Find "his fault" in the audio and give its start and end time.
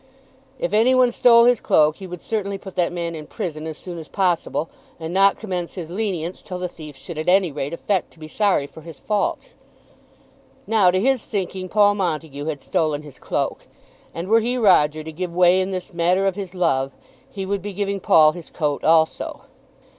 8.81-9.49